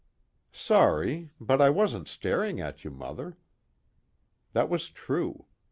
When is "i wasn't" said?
1.61-2.07